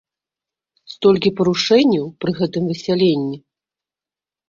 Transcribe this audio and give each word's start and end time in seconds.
Столькі 0.93 1.29
парушэнняў 1.41 2.05
пры 2.25 2.31
гэтым 2.41 2.63
высяленні! 2.73 3.37